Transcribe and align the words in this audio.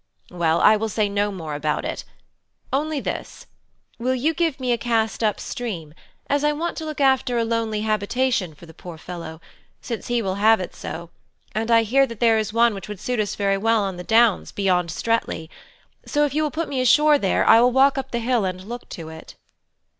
Well, 0.31 0.61
I 0.61 0.77
will 0.77 0.89
say 0.89 1.07
no 1.07 1.31
more 1.31 1.53
about 1.53 1.85
it; 1.85 2.05
only 2.73 2.99
this: 2.99 3.45
will 3.99 4.15
you 4.15 4.33
give 4.33 4.59
me 4.59 4.71
a 4.71 4.77
cast 4.79 5.23
up 5.23 5.39
stream, 5.39 5.93
as 6.27 6.43
I 6.43 6.53
want 6.53 6.75
to 6.77 6.85
look 6.85 6.99
after 6.99 7.37
a 7.37 7.45
lonely 7.45 7.81
habitation 7.81 8.55
for 8.55 8.65
the 8.65 8.73
poor 8.73 8.97
fellow, 8.97 9.39
since 9.79 10.07
he 10.07 10.23
will 10.23 10.33
have 10.41 10.59
it 10.59 10.73
so, 10.75 11.11
and 11.53 11.69
I 11.69 11.83
hear 11.83 12.07
that 12.07 12.19
there 12.19 12.39
is 12.39 12.51
one 12.51 12.73
which 12.73 12.87
would 12.89 12.99
suit 12.99 13.19
us 13.19 13.35
very 13.35 13.59
well 13.59 13.83
on 13.83 13.97
the 13.97 14.03
downs 14.03 14.51
beyond 14.51 14.89
Streatley; 14.89 15.49
so 16.03 16.25
if 16.25 16.33
you 16.33 16.41
will 16.41 16.49
put 16.49 16.67
me 16.67 16.81
ashore 16.81 17.19
there 17.19 17.45
I 17.47 17.61
will 17.61 17.71
walk 17.71 17.95
up 17.95 18.09
the 18.09 18.17
hill 18.17 18.43
and 18.43 18.63
look 18.63 18.89
to 18.89 19.09
it." 19.09 19.35